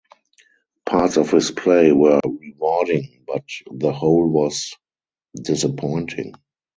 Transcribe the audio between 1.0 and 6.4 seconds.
of his play were rewarding but the whole was disappointing.